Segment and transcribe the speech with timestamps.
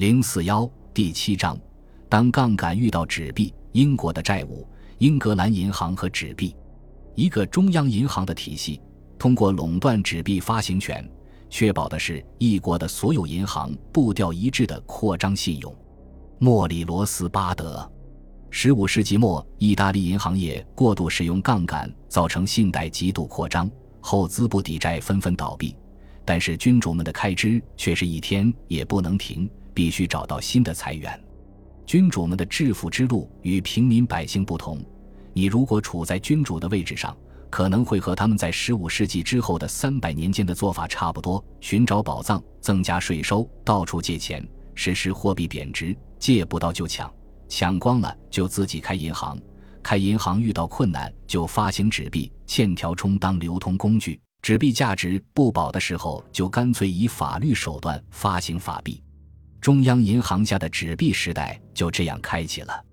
[0.00, 1.60] 零四幺第七章，
[2.08, 6.56] 当杠杆遇到纸币，英国的债务、英格兰银行和纸币，
[7.14, 8.80] 一个中央银行的体系，
[9.18, 11.06] 通过垄断纸币发行权，
[11.50, 15.76] 确保的是一国的所有银行步调一致的扩张信用。
[16.38, 17.86] 莫里罗斯巴德，
[18.48, 23.70] 十五世纪末，意大利银行业过度使用杠杆，造成信贷极度扩张，
[24.00, 25.76] 后资不抵债，纷纷倒闭。
[26.24, 29.46] 但是君主们的开支却是一天也不能停。
[29.80, 31.18] 必须找到新的财源。
[31.86, 34.78] 君主们的致富之路与平民百姓不同。
[35.32, 37.16] 你如果处在君主的位置上，
[37.48, 47.10] 可能会和他们在十五世纪之后的三百年间的做法差不多：寻找宝藏，增加税收，到处借钱，实施货币贬值，借不到就抢，
[47.48, 49.40] 抢光了就自己开银行，
[49.82, 54.20] 开银行遇到困难就发行纸币，欠条充当流通工具。
[54.42, 59.02] 纸币价值不保的时候，就干脆以法律手段发行法币。
[59.60, 62.89] 中央银行下的纸币时代就这样开启了。